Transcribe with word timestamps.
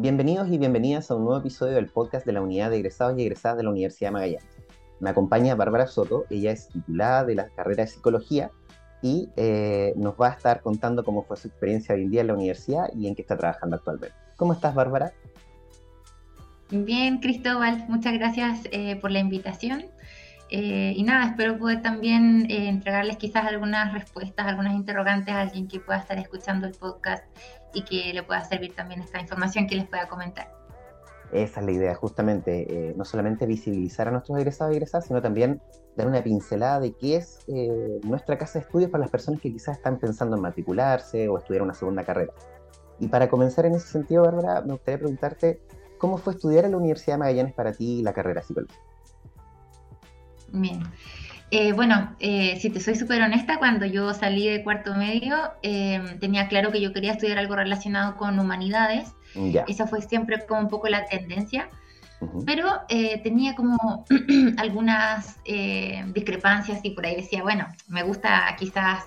Bienvenidos 0.00 0.48
y 0.52 0.58
bienvenidas 0.58 1.10
a 1.10 1.16
un 1.16 1.24
nuevo 1.24 1.40
episodio 1.40 1.74
del 1.74 1.88
podcast 1.88 2.24
de 2.24 2.30
la 2.30 2.40
Unidad 2.40 2.70
de 2.70 2.76
Egresados 2.76 3.18
y 3.18 3.22
Egresadas 3.22 3.58
de 3.58 3.64
la 3.64 3.70
Universidad 3.70 4.10
de 4.10 4.12
Magallanes. 4.12 4.46
Me 5.00 5.10
acompaña 5.10 5.56
Bárbara 5.56 5.88
Soto, 5.88 6.24
ella 6.30 6.52
es 6.52 6.68
titulada 6.68 7.24
de 7.24 7.34
la 7.34 7.48
carrera 7.48 7.82
de 7.82 7.90
Psicología 7.90 8.52
y 9.02 9.28
eh, 9.34 9.94
nos 9.96 10.14
va 10.14 10.28
a 10.28 10.34
estar 10.34 10.62
contando 10.62 11.02
cómo 11.02 11.24
fue 11.24 11.36
su 11.36 11.48
experiencia 11.48 11.96
hoy 11.96 12.04
en 12.04 12.10
día 12.12 12.20
en 12.20 12.28
la 12.28 12.34
universidad 12.34 12.84
y 12.94 13.08
en 13.08 13.16
qué 13.16 13.22
está 13.22 13.36
trabajando 13.36 13.74
actualmente. 13.74 14.14
¿Cómo 14.36 14.52
estás, 14.52 14.72
Bárbara? 14.72 15.12
Bien, 16.70 17.18
Cristóbal, 17.18 17.84
muchas 17.88 18.12
gracias 18.12 18.60
eh, 18.70 18.94
por 19.00 19.10
la 19.10 19.18
invitación. 19.18 19.86
Eh, 20.50 20.94
y 20.96 21.02
nada, 21.02 21.26
espero 21.26 21.58
poder 21.58 21.82
también 21.82 22.50
entregarles 22.50 23.18
quizás 23.18 23.44
algunas 23.46 23.92
respuestas, 23.92 24.46
algunas 24.46 24.74
interrogantes 24.74 25.34
a 25.34 25.42
alguien 25.42 25.68
que 25.68 25.78
pueda 25.78 25.98
estar 25.98 26.18
escuchando 26.18 26.66
el 26.66 26.74
podcast 26.74 27.24
y 27.74 27.82
que 27.82 28.12
le 28.14 28.22
pueda 28.22 28.42
servir 28.44 28.74
también 28.74 29.02
esta 29.02 29.20
información 29.20 29.66
que 29.66 29.76
les 29.76 29.86
pueda 29.86 30.08
comentar. 30.08 30.58
Esa 31.32 31.60
es 31.60 31.66
la 31.66 31.72
idea, 31.72 31.94
justamente, 31.94 32.66
eh, 32.90 32.94
no 32.96 33.04
solamente 33.04 33.44
visibilizar 33.44 34.08
a 34.08 34.10
nuestros 34.10 34.38
egresados 34.38 34.72
y 34.72 34.76
egresadas, 34.76 35.06
sino 35.06 35.20
también 35.20 35.60
dar 35.94 36.06
una 36.06 36.22
pincelada 36.22 36.80
de 36.80 36.92
qué 36.92 37.16
es 37.16 37.40
eh, 37.48 38.00
nuestra 38.02 38.38
casa 38.38 38.58
de 38.58 38.64
estudios 38.64 38.90
para 38.90 39.02
las 39.02 39.10
personas 39.10 39.40
que 39.40 39.52
quizás 39.52 39.76
están 39.76 39.98
pensando 39.98 40.36
en 40.36 40.42
matricularse 40.42 41.28
o 41.28 41.36
estudiar 41.36 41.62
una 41.62 41.74
segunda 41.74 42.02
carrera. 42.02 42.32
Y 42.98 43.08
para 43.08 43.28
comenzar 43.28 43.66
en 43.66 43.74
ese 43.74 43.88
sentido, 43.88 44.22
Bárbara, 44.22 44.62
me 44.62 44.72
gustaría 44.72 44.98
preguntarte, 44.98 45.60
¿cómo 45.98 46.16
fue 46.16 46.32
estudiar 46.32 46.64
en 46.64 46.70
la 46.70 46.78
Universidad 46.78 47.14
de 47.14 47.18
Magallanes 47.18 47.52
para 47.52 47.72
ti 47.72 48.02
la 48.02 48.14
carrera 48.14 48.40
psicológica? 48.42 48.87
Bien. 50.52 50.82
Eh, 51.50 51.72
bueno, 51.72 52.14
eh, 52.20 52.58
si 52.60 52.68
te 52.68 52.78
soy 52.78 52.94
súper 52.94 53.22
honesta, 53.22 53.58
cuando 53.58 53.86
yo 53.86 54.12
salí 54.12 54.48
de 54.48 54.62
cuarto 54.62 54.94
medio, 54.94 55.36
em, 55.62 56.18
tenía 56.18 56.46
claro 56.48 56.70
que 56.70 56.80
yo 56.80 56.92
quería 56.92 57.12
estudiar 57.12 57.38
algo 57.38 57.56
relacionado 57.56 58.16
con 58.16 58.38
humanidades. 58.38 59.14
Esa 59.66 59.86
fue 59.86 60.02
siempre 60.02 60.44
como 60.46 60.60
un 60.60 60.68
poco 60.68 60.88
la 60.88 61.06
tendencia. 61.06 61.68
Pero 62.44 62.66
eh, 62.88 63.20
tenía 63.22 63.54
como 63.54 64.04
algunas 64.58 65.36
discrepancias 66.12 66.80
y 66.82 66.90
por 66.90 67.06
ahí 67.06 67.16
decía, 67.16 67.42
bueno, 67.42 67.66
me 67.86 68.02
gusta 68.02 68.54
quizás, 68.58 69.04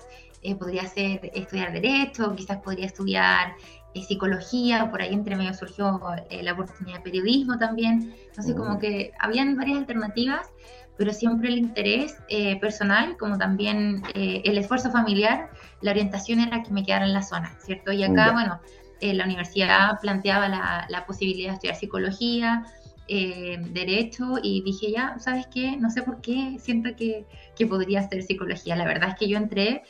podría 0.58 0.86
ser 0.86 1.30
estudiar 1.34 1.72
derecho, 1.72 2.34
quizás 2.34 2.58
podría 2.58 2.86
estudiar 2.86 3.52
psicología, 3.94 4.90
por 4.90 5.02
ahí 5.02 5.12
entre 5.12 5.36
medio 5.36 5.52
surgió 5.52 6.00
la 6.30 6.52
oportunidad 6.54 6.96
de 6.96 7.02
periodismo 7.02 7.58
también. 7.58 8.14
Entonces 8.28 8.54
como 8.54 8.76
mm. 8.76 8.78
que 8.78 9.12
habían 9.20 9.56
varias 9.56 9.78
alternativas 9.78 10.50
pero 10.96 11.12
siempre 11.12 11.48
el 11.48 11.58
interés 11.58 12.16
eh, 12.28 12.58
personal, 12.60 13.16
como 13.16 13.38
también 13.38 14.02
eh, 14.14 14.42
el 14.44 14.58
esfuerzo 14.58 14.90
familiar, 14.90 15.50
la 15.80 15.92
orientación 15.92 16.40
era 16.40 16.62
que 16.62 16.70
me 16.70 16.84
quedara 16.84 17.06
en 17.06 17.12
la 17.12 17.22
zona, 17.22 17.56
¿cierto? 17.60 17.92
Y 17.92 18.04
acá, 18.04 18.32
bueno, 18.32 18.60
eh, 19.00 19.14
la 19.14 19.24
universidad 19.24 19.98
planteaba 20.00 20.48
la, 20.48 20.86
la, 20.88 21.06
posibilidad 21.06 21.50
de 21.50 21.54
estudiar 21.54 21.76
psicología, 21.76 22.64
derecho, 23.08 24.36
y 24.42 24.62
dije, 24.62 24.90
ya, 24.92 25.16
¿sabes 25.18 25.46
qué? 25.52 25.76
No 25.76 25.90
sé 25.90 26.02
por 26.02 26.22
qué 26.22 26.56
siento 26.58 26.96
que, 26.96 27.26
que 27.56 27.66
podría 27.66 28.08
ser 28.08 28.22
psicología. 28.22 28.74
La 28.74 28.86
verdad 28.86 29.10
es 29.10 29.16
que 29.16 29.28
yo 29.28 29.36
entré 29.36 29.82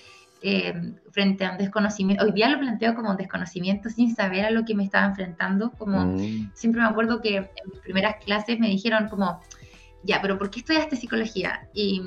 frente 1.12 1.44
a 1.44 1.52
un 1.52 1.58
desconocimiento, 1.58 2.24
hoy 2.24 2.32
día 2.32 2.48
lo 2.48 2.58
planteo 2.58 2.96
como 2.96 3.10
un 3.10 3.16
desconocimiento 3.16 3.90
sin 3.90 4.12
saber 4.12 4.44
a 4.44 4.50
lo 4.50 4.64
que 4.64 4.74
me 4.74 4.82
estaba 4.82 5.06
enfrentando, 5.06 5.70
como 5.72 6.04
mm. 6.04 6.50
siempre 6.54 6.80
me 6.80 6.88
acuerdo 6.88 7.20
que 7.20 7.36
en 7.36 7.70
mis 7.70 7.78
primeras 7.80 8.16
clases 8.24 8.58
me 8.58 8.66
dijeron 8.66 9.08
como, 9.08 9.40
ya, 10.04 10.20
pero 10.20 10.38
¿por 10.38 10.50
qué 10.50 10.60
estudiaste 10.60 10.96
psicología? 10.96 11.68
Y, 11.72 12.02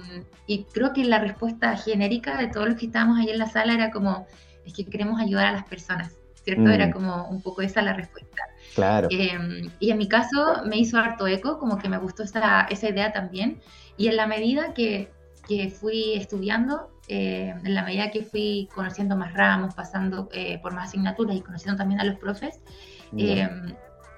creo 0.74 0.94
que 0.94 1.04
la 1.06 1.20
respuesta 1.20 1.76
genérica 1.78 2.38
de 2.38 2.48
todos 2.48 2.68
los 2.68 2.78
que 2.78 2.88
estábamos 2.88 3.20
ahí 3.20 3.30
en 3.30 3.40
la 3.40 3.48
sala 3.48 3.74
era 3.74 3.92
como, 3.92 4.28
es 4.66 4.74
que 4.74 4.86
queremos 4.86 5.20
ayudar 5.20 5.48
a 5.48 5.52
las 5.54 5.66
personas, 5.66 6.14
¿cierto? 6.44 6.70
Era 6.70 6.88
mm. 6.88 6.92
como 6.92 7.28
un 7.30 7.42
poco 7.42 7.62
esa 7.62 7.82
la 7.82 7.94
respuesta. 7.94 8.44
Claro. 8.76 9.08
Em, 9.10 9.70
y 9.80 9.92
en 9.92 9.98
mi 9.98 10.08
caso 10.08 10.62
me 10.66 10.78
hizo 10.78 10.98
harto 10.98 11.26
eco, 11.28 11.58
como 11.58 11.78
que 11.78 11.90
me 11.90 11.98
gustó 11.98 12.24
esa, 12.24 12.62
esa 12.70 12.90
idea 12.90 13.12
también. 13.14 13.62
Y 13.98 14.08
en 14.08 14.18
la 14.18 14.28
medida 14.28 14.74
que, 14.74 15.12
que 15.48 15.70
fui 15.70 16.14
estudiando, 16.16 16.92
eh, 17.08 17.54
en 17.64 17.74
la 17.74 17.84
medida 17.84 18.12
que 18.12 18.24
fui 18.24 18.68
conociendo 18.74 19.16
más 19.16 19.34
ramos, 19.34 19.74
pasando 19.74 20.28
eh, 20.34 20.60
por 20.62 20.74
más 20.74 20.90
asignaturas 20.90 21.36
y 21.36 21.42
conociendo 21.42 21.78
también 21.78 22.02
a 22.02 22.04
los 22.04 22.18
profes, 22.20 22.60
em, 23.16 23.74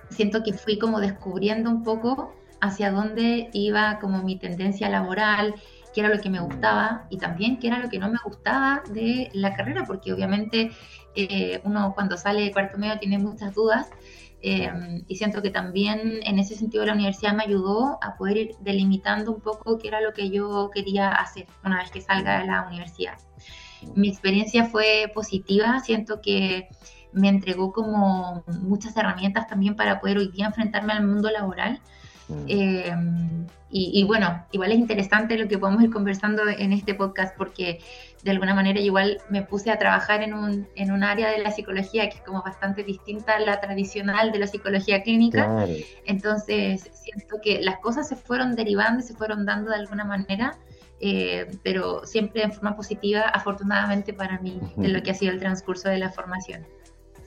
siento 0.10 0.42
que 0.44 0.54
fui 0.54 0.80
como 0.80 1.00
descubriendo 1.00 1.70
un 1.70 1.84
poco 1.84 2.34
hacia 2.62 2.92
dónde 2.92 3.50
iba 3.54 4.00
como 4.00 4.24
mi 4.24 4.38
tendencia 4.38 4.90
laboral, 4.90 5.56
qué 5.94 6.02
era 6.02 6.10
lo 6.10 6.22
que 6.22 6.30
me 6.30 6.40
gustaba 6.40 7.08
y 7.10 7.18
también 7.18 7.60
qué 7.60 7.68
era 7.68 7.80
lo 7.80 7.90
que 7.90 8.00
no 8.00 8.10
me 8.10 8.20
gustaba 8.24 8.84
de 8.92 9.30
la 9.34 9.56
carrera, 9.56 9.86
porque 9.86 10.14
obviamente 10.14 10.72
eh, 11.16 11.62
uno 11.64 11.94
cuando 11.96 12.18
sale 12.18 12.42
de 12.44 12.52
cuarto 12.52 12.78
medio 12.78 13.00
tiene 13.00 13.18
muchas 13.18 13.54
dudas 13.54 13.90
eh, 14.42 14.72
y 15.08 15.16
siento 15.16 15.42
que 15.42 15.50
también 15.50 16.20
en 16.24 16.38
ese 16.38 16.56
sentido 16.56 16.86
la 16.86 16.94
universidad 16.94 17.34
me 17.34 17.44
ayudó 17.44 17.98
a 18.04 18.16
poder 18.16 18.38
ir 18.38 18.56
delimitando 18.60 19.32
un 19.32 19.42
poco 19.42 19.80
qué 19.80 19.88
era 19.88 20.02
lo 20.02 20.14
que 20.14 20.30
yo 20.30 20.70
quería 20.72 21.10
hacer 21.10 21.48
una 21.64 21.80
vez 21.80 21.90
que 21.90 22.02
salga 22.02 22.40
de 22.40 22.46
la 22.46 22.68
universidad. 22.68 23.18
Mi 23.96 24.10
experiencia 24.10 24.66
fue 24.66 25.12
positiva, 25.14 25.80
siento 25.80 26.22
que 26.22 26.70
me 27.12 27.30
entregó 27.30 27.72
como 27.72 28.44
muchas 28.62 28.96
herramientas 28.96 29.48
también 29.48 29.76
para 29.76 30.00
poder 30.00 30.20
hoy 30.20 30.30
día 30.30 30.48
enfrentarme 30.48 30.94
al 30.94 31.06
mundo 31.06 31.30
laboral. 31.32 31.82
Mm. 32.28 32.46
Em, 32.48 33.48
y, 33.70 34.04
bueno, 34.06 34.46
igual 34.52 34.72
es 34.72 34.80
interesante 34.80 35.38
lo 35.38 35.48
que 35.48 35.58
podemos 35.58 35.84
ir 35.84 35.92
conversando 35.92 36.44
en 36.48 36.72
este 36.72 36.96
podcast 36.96 37.36
porque 37.38 37.82
de 38.24 38.32
alguna 38.32 38.56
manera 38.56 38.80
igual 38.80 39.20
me 39.30 39.42
puse 39.42 39.72
a 39.72 39.78
trabajar 39.78 40.24
en 40.24 40.34
un, 40.34 40.68
en 40.76 40.92
un 40.92 41.04
área 41.04 41.30
de 41.30 41.40
la 41.40 41.52
psicología 41.52 42.10
que 42.10 42.18
es 42.18 42.24
como 42.24 42.42
bastante 42.42 42.84
distinta 42.84 43.36
a 43.36 43.40
la 43.40 43.60
tradicional 43.60 44.32
de 44.32 44.40
la 44.40 44.48
psicología 44.48 45.04
clínica. 45.04 45.68
Entonces 46.06 46.90
siento 46.94 47.42
que 47.44 47.62
las 47.62 47.80
cosas 47.80 48.08
se 48.08 48.16
fueron 48.16 48.56
derivando 48.56 49.02
y 49.02 49.04
se 49.04 49.14
fueron 49.14 49.46
dando 49.46 49.72
de 49.72 49.78
alguna 49.78 50.06
manera. 50.06 50.58
Eh, 51.00 51.46
pero 51.62 52.06
siempre 52.06 52.42
en 52.42 52.52
forma 52.52 52.76
positiva, 52.76 53.22
afortunadamente 53.22 54.14
para 54.14 54.40
mí, 54.40 54.60
en 54.78 54.94
lo 54.94 55.04
que 55.04 55.12
ha 55.12 55.14
sido 55.14 55.32
el 55.32 55.40
transcurso 55.40 55.90
de 55.90 56.00
la 56.00 56.10
formación. 56.10 56.66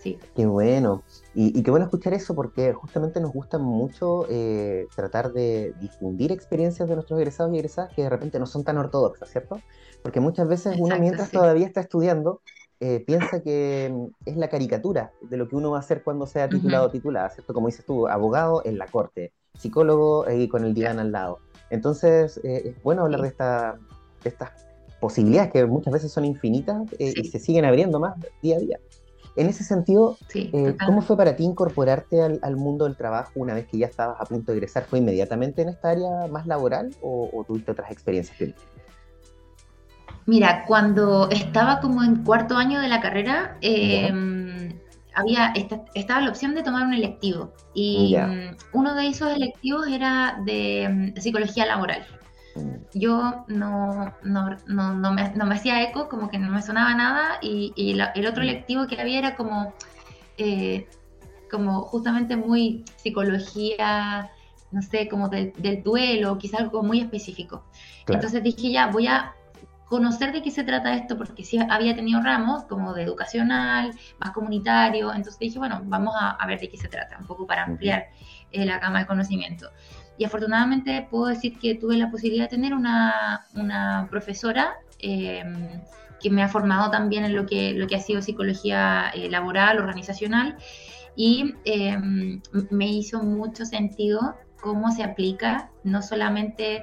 Sí. 0.03 0.19
Qué 0.34 0.47
bueno. 0.47 1.05
Y, 1.34 1.62
qué 1.62 1.70
bueno 1.70 1.84
escuchar 1.84 2.12
eso 2.12 2.34
porque 2.34 2.72
justamente 2.72 3.20
nos 3.20 3.32
gusta 3.32 3.58
mucho 3.58 4.26
eh, 4.28 4.88
tratar 4.96 5.32
de 5.32 5.72
difundir 5.80 6.32
experiencias 6.32 6.88
de 6.88 6.96
nuestros 6.96 7.20
egresados 7.20 7.54
y 7.54 7.58
egresadas 7.58 7.92
que 7.94 8.02
de 8.02 8.10
repente 8.10 8.41
no 8.41 8.46
son 8.46 8.64
tan 8.64 8.78
ortodoxas, 8.78 9.30
¿cierto? 9.30 9.60
Porque 10.02 10.19
muchas 10.19 10.48
veces 10.48 10.76
uno 10.78 10.98
mientras 10.98 11.30
todavía 11.30 11.66
está 11.66 11.80
estudiando 11.80 12.40
eh, 12.80 13.04
piensa 13.06 13.42
que 13.42 13.92
mm, 13.92 14.28
es 14.28 14.36
la 14.38 14.48
caricatura 14.48 15.12
de 15.20 15.36
lo 15.36 15.46
que 15.48 15.54
uno 15.54 15.70
va 15.70 15.76
a 15.76 15.80
hacer 15.80 16.02
cuando 16.02 16.26
sea 16.26 16.48
titulado 16.48 16.86
o 16.86 16.90
titulada, 16.90 17.28
¿cierto? 17.28 17.52
Como 17.52 17.66
dices 17.66 17.84
tú, 17.84 18.08
abogado 18.08 18.62
en 18.64 18.78
la 18.78 18.86
corte, 18.86 19.32
psicólogo 19.56 20.28
y 20.30 20.48
con 20.48 20.64
el 20.64 20.74
diván 20.74 20.98
al 20.98 21.12
lado. 21.12 21.38
Entonces, 21.69 22.40
eh, 22.42 22.62
es 22.64 22.82
bueno 22.82 23.02
hablar 23.02 23.20
de, 23.20 23.28
esta, 23.28 23.78
de 24.24 24.30
estas 24.30 24.66
posibilidades 24.98 25.52
que 25.52 25.66
muchas 25.66 25.92
veces 25.92 26.10
son 26.10 26.24
infinitas 26.24 26.88
y 26.98 27.12
se 27.24 27.38
siguen 27.38 27.66
abriendo 27.66 28.00
más 28.00 28.16
día 28.42 28.56
a 28.56 28.60
día. 28.60 28.80
En 29.36 29.48
ese 29.48 29.62
sentido, 29.62 30.16
eh, 30.34 30.76
¿cómo 30.84 31.02
fue 31.02 31.16
para 31.16 31.36
ti 31.36 31.44
incorporarte 31.44 32.20
al, 32.20 32.56
mundo 32.56 32.84
del 32.84 32.96
trabajo 32.96 33.32
una 33.36 33.54
vez 33.54 33.66
que 33.66 33.78
ya 33.78 33.86
estabas 33.86 34.20
a 34.20 34.24
punto 34.24 34.52
de 34.52 34.58
egresar? 34.58 34.84
¿Fue 34.84 34.98
inmediatamente 34.98 35.62
en 35.62 35.68
esta 35.68 35.91
área 35.91 36.26
más 36.30 36.46
laboral 36.46 36.91
o, 37.00 37.44
tuviste 37.46 37.70
otras 37.70 37.90
experiencias? 37.90 38.54
Mira, 40.26 40.64
cuando 40.66 41.30
estaba 41.30 41.80
como 41.80 42.02
en 42.02 42.24
cuarto 42.24 42.56
año 42.56 42.80
de 42.80 42.88
la 42.88 43.00
carrera, 43.00 43.56
em, 43.60 44.78
había 45.14 45.52
estaba 45.94 46.20
la 46.20 46.30
opción 46.30 46.54
de 46.54 46.62
tomar 46.62 46.86
un 46.86 46.94
electivo. 46.94 47.52
Y 47.74 48.16
mm, 48.16 48.56
uno 48.72 48.94
de 48.94 49.08
esos 49.08 49.30
electivos 49.34 49.86
era 49.88 50.40
de 50.44 51.12
mm, 51.16 51.20
psicología 51.20 51.66
laboral 51.66 52.04
yo 52.94 53.44
no, 53.49 54.15
no, 54.22 54.56
no, 54.66 54.94
no, 54.94 55.12
me, 55.12 55.31
no, 55.31 55.47
me, 55.47 55.55
hacía 55.55 55.83
eco, 55.83 56.09
como 56.09 56.28
que 56.28 56.38
no 56.38 56.50
me 56.50 56.62
sonaba 56.62 56.94
nada, 56.94 57.38
y, 57.43 57.72
el 58.15 58.27
otro 58.27 58.43
lectivo 58.43 58.87
que 58.87 59.00
había 59.00 59.19
era 59.19 59.37
como, 59.37 59.72
eh, 60.37 60.88
como 61.50 61.83
justamente 61.83 62.37
muy 62.37 62.85
psicología, 62.97 64.31
no 64.70 64.82
sé, 64.82 65.08
como 65.08 65.29
del, 65.29 65.52
duelo, 65.85 66.38
quizás 66.38 66.61
algo 66.61 66.82
muy 66.82 67.00
específico. 67.00 67.64
Entonces 68.06 68.43
dije, 68.43 68.73
ya, 68.73 68.88
voy 68.88 69.06
a 69.06 69.35
conocer 69.87 70.32
de 70.32 70.43
qué 70.43 70.50
se 70.50 70.62
trata 70.62 70.94
esto, 70.94 71.19
porque 71.19 71.44
sí 71.44 71.58
había 71.69 71.94
tenido 71.96 72.20
ramos 72.23 72.64
como 72.64 72.94
de 72.94 73.03
educacional, 73.03 73.93
más 74.19 74.31
comunitario, 74.31 75.12
entonces 75.12 75.38
dije, 75.38 75.58
bueno, 75.58 75.81
vamos 75.85 76.14
a, 76.19 76.46
ver 76.46 76.61
de 76.61 76.69
qué 76.69 76.76
se 76.76 76.88
trata, 76.88 77.19
un 77.19 77.26
poco 77.26 77.46
para 77.46 77.64
ampliar 77.64 78.06
eh, 78.53 78.64
la 78.64 78.79
gama 78.79 79.00
de 79.00 79.06
conocimiento. 79.06 79.70
Y 80.20 80.25
afortunadamente 80.26 81.08
puedo 81.11 81.28
decir 81.28 81.58
que 81.58 81.76
tuve 81.76 81.96
la 81.96 82.11
posibilidad 82.11 82.44
de 82.44 82.50
tener 82.50 82.75
una, 82.75 83.46
una 83.55 84.06
profesora 84.11 84.75
eh, 84.99 85.43
que 86.20 86.28
me 86.28 86.43
ha 86.43 86.49
formado 86.50 86.90
también 86.90 87.25
en 87.25 87.34
lo 87.34 87.46
que, 87.46 87.72
lo 87.72 87.87
que 87.87 87.96
ha 87.96 88.00
sido 88.00 88.20
psicología 88.20 89.11
eh, 89.14 89.31
laboral, 89.31 89.78
organizacional, 89.78 90.58
y 91.17 91.55
eh, 91.64 91.96
me 92.69 92.88
hizo 92.88 93.22
mucho 93.22 93.64
sentido 93.64 94.37
cómo 94.61 94.93
se 94.93 95.05
aplica, 95.05 95.70
no 95.84 96.02
solamente, 96.02 96.82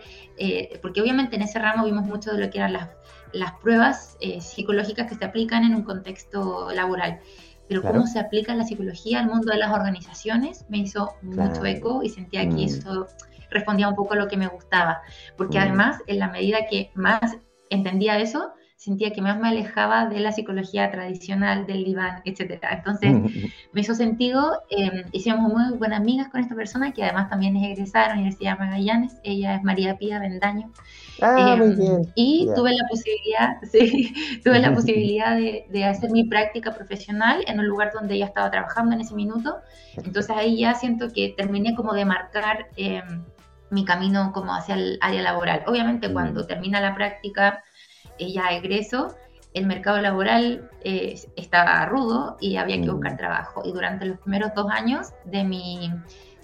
porque 0.82 1.00
obviamente 1.00 1.36
en 1.36 1.44
ese 1.44 1.60
ramo 1.60 1.86
vimos 1.86 2.08
mucho 2.08 2.32
de 2.32 2.40
lo 2.40 2.50
que 2.50 2.58
eran 2.58 2.74
las, 2.74 2.90
las 3.34 3.52
pruebas 3.62 4.18
psicológicas 4.40 5.08
que 5.08 5.14
se 5.14 5.26
aplican 5.26 5.64
en 5.64 5.76
un 5.76 5.84
contexto 5.84 6.72
laboral, 6.72 7.20
pero 7.68 7.82
cómo 7.82 8.08
se 8.08 8.20
aplica 8.20 8.56
la 8.56 8.64
psicología 8.64 9.20
al 9.20 9.28
mundo 9.28 9.52
de 9.52 9.58
las 9.58 9.72
organizaciones 9.72 10.66
me 10.70 10.80
hizo 10.80 11.16
mucho 11.22 11.66
eco 11.66 12.02
y 12.04 12.10
sentía 12.10 12.42
que 12.42 12.56
mm. 12.56 12.60
eso 12.60 13.08
respondía 13.50 13.88
un 13.90 13.96
poco 13.96 14.14
a 14.14 14.18
lo 14.18 14.28
que 14.28 14.38
me 14.38 14.48
gustaba, 14.48 15.02
porque 15.38 15.58
mm. 15.58 15.62
además 15.62 16.02
en 16.08 16.20
la 16.20 16.30
medida 16.30 16.68
que 16.70 16.92
más 16.96 17.38
entendía 17.70 18.20
eso, 18.20 18.54
sentía 18.78 19.12
que 19.12 19.22
más 19.22 19.40
me 19.40 19.50
alejaba 19.50 20.06
de 20.06 20.20
la 20.20 20.32
psicología 20.32 20.92
tradicional 20.92 21.66
del 21.66 21.84
diván, 21.84 22.22
etc. 22.26 22.64
Entonces, 22.72 23.12
me 23.74 23.82
hizo 23.82 23.96
sentido, 23.96 24.62
eh, 24.70 25.04
hicimos 25.12 25.52
muy 25.52 25.78
buenas 25.78 26.00
amigas 26.00 26.30
con 26.30 26.42
esta 26.42 26.56
persona, 26.56 26.94
que 26.94 27.04
además 27.04 27.30
también 27.30 27.58
es 27.58 27.72
egresada 27.72 28.06
de 28.06 28.10
la 28.10 28.16
Universidad 28.20 28.54
de 28.54 28.66
Magallanes, 28.66 29.18
ella 29.24 29.56
es 29.56 29.64
María 29.64 29.98
Pía 29.98 30.20
Bendaño. 30.20 30.72
Ah, 31.22 31.56
muy 31.58 31.72
em, 31.72 31.78
bien. 31.78 32.02
Y 32.14 32.48
tuve 32.56 32.72
la 32.74 32.88
posibilidad, 32.88 33.58
sí, 33.72 34.14
tuve 34.44 34.60
la 34.60 34.72
posibilidad 34.76 35.36
de, 35.36 35.66
de, 35.72 35.84
hacer 35.84 36.12
mi 36.12 36.26
práctica 36.26 36.72
profesional 36.72 37.44
en 37.48 37.60
un 37.60 37.68
lugar 37.68 37.92
donde 37.94 38.14
ella 38.14 38.28
estaba 38.28 38.52
trabajando 38.52 38.94
en 38.94 39.02
ese 39.02 39.16
minuto. 39.16 39.58
Entonces 39.98 40.30
ahí 40.30 40.60
ya 40.60 40.76
siento 40.76 41.12
que 41.12 41.34
terminé 41.36 41.76
como 41.76 41.96
de 41.96 42.06
marcar 42.06 42.68
eh, 42.78 43.02
mi 43.72 43.86
camino 43.86 44.32
como 44.34 44.54
hacia 44.54 44.76
el 44.76 45.00
área 45.02 45.24
laboral. 45.24 45.64
Obviamente 45.66 46.14
cuando 46.14 46.46
termina 46.46 46.80
la 46.80 46.94
práctica 46.94 47.64
ella 48.20 48.52
egreso, 48.52 49.16
el 49.54 49.66
mercado 49.66 50.00
laboral 50.00 50.70
eh, 50.84 51.20
estaba 51.36 51.86
rudo 51.86 52.38
y 52.40 52.58
había 52.58 52.80
que 52.82 52.90
buscar 52.90 53.14
mm. 53.14 53.18
trabajo. 53.18 53.62
Y 53.66 53.72
durante 53.72 54.06
los 54.06 54.20
primeros 54.20 54.52
dos 54.56 54.70
años 54.70 55.14
de 55.26 55.44
mi, 55.44 55.92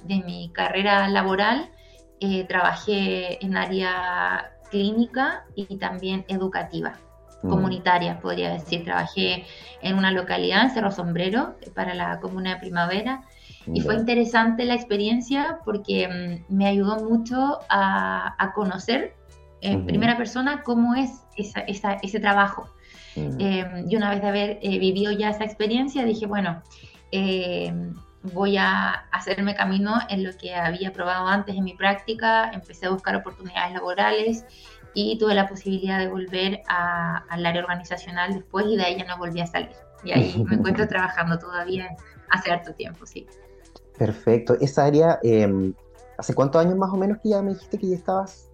de 0.03 0.23
mi 0.23 0.49
carrera 0.49 1.07
laboral, 1.07 1.69
eh, 2.19 2.45
trabajé 2.45 3.43
en 3.43 3.57
área 3.57 4.51
clínica 4.71 5.45
y 5.55 5.77
también 5.77 6.25
educativa, 6.27 6.97
mm. 7.43 7.49
comunitaria, 7.49 8.19
podría 8.19 8.51
decir. 8.51 8.83
Trabajé 8.83 9.45
en 9.81 9.97
una 9.97 10.11
localidad, 10.11 10.63
en 10.63 10.71
Cerro 10.71 10.91
Sombrero, 10.91 11.55
para 11.75 11.93
la 11.93 12.19
comuna 12.19 12.55
de 12.55 12.59
Primavera. 12.59 13.23
Y 13.65 13.79
fue 13.81 13.95
interesante 13.95 14.65
la 14.65 14.73
experiencia 14.73 15.59
porque 15.63 16.07
mm, 16.49 16.53
me 16.53 16.67
ayudó 16.67 16.99
mucho 16.99 17.59
a, 17.69 18.35
a 18.37 18.53
conocer 18.53 19.13
en 19.63 19.85
primera 19.85 20.17
persona 20.17 20.61
cómo 20.63 20.93
es 20.95 21.23
esa, 21.37 21.93
ese 22.01 22.19
trabajo. 22.19 22.69
Em, 23.15 23.89
y 23.89 23.95
una 23.95 24.09
vez 24.09 24.21
de 24.21 24.27
haber 24.27 24.59
eh, 24.61 24.79
vivido 24.79 25.11
ya 25.11 25.29
esa 25.29 25.43
experiencia, 25.43 26.03
dije, 26.03 26.25
bueno, 26.25 26.61
em, 27.11 27.95
voy 28.33 28.57
a 28.57 29.05
hacerme 29.11 29.55
camino 29.55 29.99
en 30.09 30.23
lo 30.23 30.31
que 30.37 30.55
había 30.55 30.91
probado 30.91 31.27
antes 31.27 31.55
en 31.55 31.63
mi 31.63 31.73
práctica, 31.73 32.51
empecé 32.51 32.87
a 32.87 32.89
buscar 32.89 33.15
oportunidades 33.15 33.73
laborales 33.73 34.45
y 34.93 35.17
tuve 35.17 35.35
la 35.35 35.47
posibilidad 35.47 35.99
de 35.99 36.07
volver 36.07 36.61
al 36.67 37.45
área 37.45 37.61
organizacional 37.61 38.33
después 38.33 38.65
y 38.67 38.77
de 38.77 38.83
ahí 38.83 38.97
ya 38.97 39.05
no 39.05 39.17
volví 39.17 39.41
a 39.41 39.47
salir. 39.47 39.75
Y 40.03 40.11
ahí 40.11 40.43
me 40.47 40.55
encuentro 40.55 40.87
trabajando 40.87 41.37
todavía 41.37 41.89
hace 42.29 42.51
harto 42.51 42.73
tiempo, 42.73 43.05
sí. 43.05 43.27
Perfecto. 43.97 44.57
Esa 44.59 44.85
área, 44.85 45.19
em, 45.23 45.73
¿hace 46.17 46.33
cuántos 46.33 46.65
años 46.65 46.75
más 46.77 46.91
o 46.91 46.97
menos 46.97 47.19
que 47.21 47.29
ya 47.29 47.41
me 47.41 47.53
dijiste 47.53 47.77
que 47.77 47.89
ya 47.89 47.95
estabas 47.95 48.49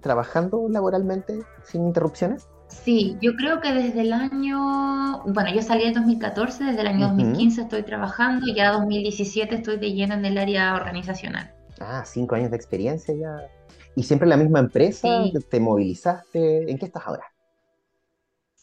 trabajando 0.00 0.68
laboralmente 0.68 1.38
sin 1.64 1.86
interrupciones? 1.86 2.48
Sí, 2.68 3.16
yo 3.20 3.34
creo 3.34 3.60
que 3.60 3.72
desde 3.72 4.02
el 4.02 4.12
año, 4.12 5.22
bueno, 5.24 5.52
yo 5.54 5.62
salí 5.62 5.84
en 5.84 5.94
2014, 5.94 6.64
desde 6.64 6.82
el 6.82 6.86
año 6.86 7.08
2015 7.08 7.62
estoy 7.62 7.82
trabajando 7.82 8.46
y 8.46 8.54
ya 8.54 8.72
2017 8.72 9.54
estoy 9.54 9.78
de 9.78 9.92
lleno 9.92 10.14
en 10.14 10.24
el 10.24 10.36
área 10.36 10.74
organizacional. 10.74 11.50
Ah, 11.80 12.04
cinco 12.04 12.34
años 12.34 12.50
de 12.50 12.56
experiencia 12.56 13.14
ya. 13.14 13.48
¿Y 13.94 14.02
siempre 14.02 14.26
en 14.26 14.30
la 14.30 14.36
misma 14.36 14.60
empresa? 14.60 15.08
¿Te 15.50 15.60
movilizaste? 15.60 16.70
¿En 16.70 16.78
qué 16.78 16.86
estás 16.86 17.06
ahora? 17.06 17.24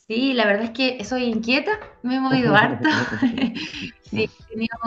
Sí, 0.07 0.34
la 0.34 0.46
verdad 0.46 0.66
es 0.66 0.69
que 0.69 1.04
soy 1.04 1.24
inquieta, 1.24 1.72
me 2.04 2.18
he 2.18 2.19
movido 2.19 2.56
harto. 2.56 2.88
sí, 4.04 4.24
he 4.24 4.54
tenido 4.54 4.78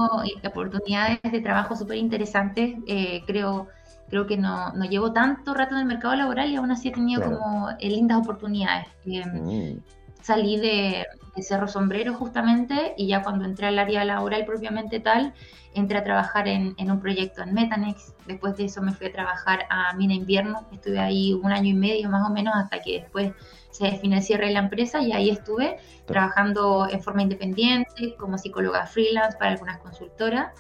oportunidades 0.47 1.19
de 1.23 1.41
trabajo 1.41 1.75
súper 1.75 1.97
interesantes. 1.97 2.77
Eh, 2.87 3.23
creo 3.27 3.67
creo 4.09 4.27
que 4.27 4.37
no, 4.37 4.73
no, 4.73 4.85
llevo 4.85 5.13
tanto 5.13 5.55
rato 5.55 5.75
en 5.75 5.81
el 5.81 5.87
mercado 5.87 6.15
laboral 6.15 6.51
y 6.51 6.57
aún 6.57 6.71
así 6.71 6.89
he 6.89 6.93
tenido 6.93 7.23
como 7.23 7.71
eh, 7.79 7.89
lindas 7.89 8.19
oportunidades. 8.19 8.87
Mm. 9.05 9.79
Salí 10.23 10.59
de, 10.59 11.07
Cerro 11.41 11.69
Sombrero 11.69 12.15
justamente 12.15 12.95
y 12.97 13.07
ya 13.07 13.23
cuando 13.23 13.45
entré 13.45 13.69
al 13.69 13.79
área 13.79 14.05
laboral 14.05 14.45
propiamente 14.45 14.99
tal, 14.99 15.33
entré 15.73 15.99
a 15.99 16.03
trabajar 16.03 16.49
en, 16.49 16.75
en, 16.79 16.91
un 16.91 17.01
proyecto 17.01 17.43
en 17.43 17.55
Metanex. 17.55 18.13
Después 18.27 18.57
de 18.57 18.65
eso 18.65 18.83
me 18.83 18.93
fui 18.93 19.07
a 19.07 19.13
trabajar 19.13 19.61
a 19.71 19.93
Mina 19.95 20.15
Invierno. 20.15 20.67
Estuve 20.73 20.99
ahí 20.99 21.33
un 21.35 21.53
año 21.53 21.71
y 21.71 21.75
medio 21.75 22.11
más 22.11 22.29
o 22.29 22.33
menos 22.33 22.55
hasta 22.57 22.81
que 22.83 23.01
después 23.03 23.33
se 23.71 23.85
define 23.85 24.17
el 24.17 24.23
cierre 24.23 24.47
de 24.47 24.55
la 24.55 24.61
empresa 24.61 25.01
y 25.01 25.13
ahí 25.13 25.31
estuve 25.31 25.79
trabajando 26.07 26.89
en 26.91 27.01
forma 27.03 27.23
independiente 27.23 28.17
como 28.19 28.37
psicóloga 28.39 28.87
freelance 28.87 29.39
para 29.39 29.53
algunas 29.53 29.79
consultoras. 29.79 30.53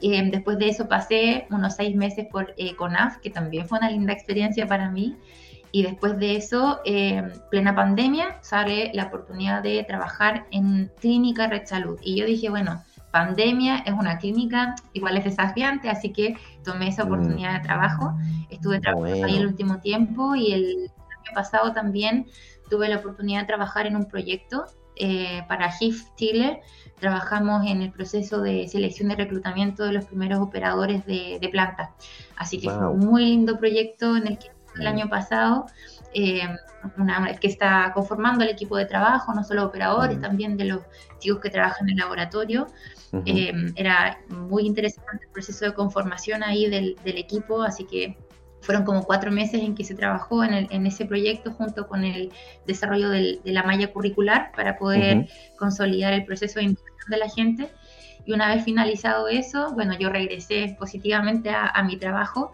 Eh, 0.00 0.28
después 0.30 0.58
de 0.58 0.68
eso 0.68 0.88
pasé 0.88 1.46
unos 1.50 1.76
seis 1.76 1.94
meses 1.96 2.26
por 2.30 2.54
eh, 2.56 2.74
CONAF, 2.76 3.18
que 3.18 3.30
también 3.30 3.66
fue 3.66 3.78
una 3.78 3.90
linda 3.90 4.12
experiencia 4.12 4.66
para 4.66 4.90
mí. 4.90 5.16
Y 5.72 5.82
después 5.82 6.18
de 6.18 6.36
eso, 6.36 6.80
eh, 6.84 7.22
plena 7.50 7.74
pandemia, 7.74 8.38
sale 8.42 8.90
la 8.94 9.04
oportunidad 9.04 9.62
de 9.62 9.84
trabajar 9.84 10.46
en 10.50 10.90
Clínica 11.00 11.48
Red 11.48 11.66
Salud. 11.66 11.98
Y 12.02 12.16
yo 12.16 12.24
dije, 12.24 12.48
bueno, 12.48 12.82
pandemia 13.10 13.78
es 13.78 13.92
una 13.92 14.18
clínica, 14.18 14.74
igual 14.92 15.16
es 15.16 15.24
desafiante, 15.24 15.90
así 15.90 16.12
que 16.12 16.36
tomé 16.64 16.88
esa 16.88 17.04
mm. 17.04 17.06
oportunidad 17.08 17.54
de 17.54 17.60
trabajo. 17.60 18.14
Estuve 18.50 18.80
trabajando 18.80 19.26
ahí 19.26 19.36
el 19.36 19.46
último 19.46 19.80
tiempo 19.80 20.34
y 20.34 20.52
el 20.52 20.90
año 21.10 21.34
pasado 21.34 21.72
también 21.72 22.26
tuve 22.70 22.88
la 22.88 22.98
oportunidad 22.98 23.40
de 23.40 23.46
trabajar 23.46 23.86
en 23.86 23.96
un 23.96 24.06
proyecto 24.06 24.66
para 25.48 25.70
HIF 25.78 26.14
Chile, 26.16 26.62
trabajamos 26.98 27.66
en 27.66 27.82
el 27.82 27.92
proceso 27.92 28.40
de 28.40 28.66
selección 28.68 29.08
de 29.08 29.16
reclutamiento 29.16 29.84
de 29.84 29.92
los 29.92 30.06
primeros 30.06 30.40
operadores 30.40 31.04
de, 31.06 31.48
planta. 31.52 31.94
Así 32.36 32.60
que 32.60 32.70
fue 32.70 32.88
un 32.88 33.00
muy 33.00 33.24
lindo 33.24 33.58
proyecto 33.58 34.16
en 34.16 34.26
el 34.26 34.38
que 34.38 34.50
el 34.76 34.84
mm. 34.84 34.86
año 34.86 35.08
pasado, 35.08 35.66
eh, 36.14 36.40
que 37.40 37.46
está 37.46 37.92
conformando 37.94 38.44
el 38.44 38.50
equipo 38.50 38.76
de 38.76 38.86
trabajo, 38.86 39.34
no 39.34 39.44
solo 39.44 39.64
operadores, 39.64 40.18
mm. 40.18 40.20
también 40.20 40.56
de 40.56 40.64
los 40.64 40.80
chicos 41.18 41.40
que 41.40 41.50
trabajan 41.50 41.88
en 41.88 41.94
el 41.94 41.98
laboratorio. 42.00 42.66
Eh, 43.24 43.52
era 43.76 44.18
muy 44.28 44.66
interesante 44.66 45.24
el 45.24 45.30
proceso 45.30 45.64
de 45.64 45.74
conformación 45.74 46.42
ahí 46.42 46.68
del, 46.68 46.96
equipo, 47.04 47.62
así 47.62 47.84
que 47.84 48.18
fueron 48.60 48.84
como 48.84 49.04
cuatro 49.04 49.30
meses 49.30 49.62
en 49.62 49.74
que 49.74 49.84
se 49.84 49.94
trabajó 49.94 50.42
en, 50.44 50.86
ese 50.86 51.04
proyecto 51.04 51.52
junto 51.52 51.86
con 51.86 52.04
el 52.04 52.32
desarrollo 52.66 53.10
de 53.10 53.40
la 53.44 53.62
malla 53.62 53.92
curricular 53.92 54.50
para 54.56 54.76
poder 54.76 55.28
consolidar 55.56 56.12
el 56.12 56.24
proceso 56.24 56.58
de 56.60 56.76
de 57.08 57.16
la 57.16 57.28
gente. 57.28 57.70
Y 58.24 58.32
una 58.32 58.54
vez 58.54 58.64
finalizado 58.64 59.28
eso, 59.28 59.72
bueno, 59.74 59.96
yo 59.98 60.10
regresé 60.10 60.76
positivamente 60.78 61.50
a, 61.50 61.80
mi 61.84 61.96
trabajo 61.96 62.50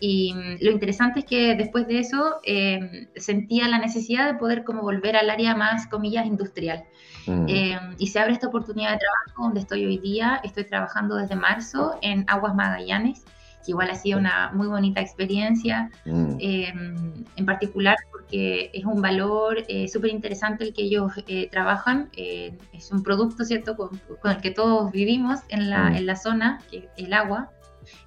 y 0.00 0.34
mm, 0.34 0.56
lo 0.60 0.72
interesante 0.72 1.20
es 1.20 1.26
que 1.26 1.54
después 1.54 1.86
de 1.86 2.00
eso 2.00 2.40
eh, 2.44 3.08
sentía 3.14 3.68
la 3.68 3.78
necesidad 3.78 4.26
de 4.26 4.38
poder 4.38 4.64
como 4.64 4.82
volver 4.82 5.16
al 5.16 5.30
área 5.30 5.54
más, 5.54 5.86
comillas, 5.86 6.26
industrial. 6.26 6.84
Mm. 7.28 7.46
Eh, 7.48 7.80
y 7.98 8.08
se 8.08 8.18
abre 8.18 8.32
esta 8.32 8.48
oportunidad 8.48 8.92
de 8.92 8.98
trabajo 8.98 9.44
donde 9.44 9.60
estoy 9.60 9.84
hoy 9.84 9.98
día. 9.98 10.40
Estoy 10.42 10.64
trabajando 10.64 11.14
desde 11.14 11.36
marzo 11.36 11.96
en 12.02 12.24
Aguas 12.26 12.56
Magallanes 12.56 13.22
que 13.64 13.72
igual 13.72 13.90
ha 13.90 13.94
sido 13.94 14.18
una 14.18 14.50
muy 14.52 14.66
bonita 14.66 15.00
experiencia, 15.00 15.90
mm. 16.04 16.36
em, 16.40 17.24
en 17.36 17.46
particular 17.46 17.96
porque 18.10 18.70
es 18.72 18.84
un 18.84 19.00
valor 19.02 19.64
eh, 19.68 19.88
súper 19.88 20.10
interesante 20.10 20.64
el 20.64 20.72
que 20.72 20.82
ellos 20.82 21.12
eh, 21.26 21.48
trabajan, 21.50 22.10
eh, 22.16 22.56
es 22.72 22.90
un 22.90 23.02
producto, 23.02 23.44
¿cierto?, 23.44 23.76
con, 23.76 23.90
el 24.24 24.40
que 24.40 24.50
todos 24.50 24.90
vivimos 24.92 25.40
en 25.48 25.70
la, 25.70 25.90
mm. 25.90 25.96
en 25.96 26.06
la 26.06 26.16
zona, 26.16 26.62
que 26.70 26.88
el 26.96 27.12
agua, 27.12 27.50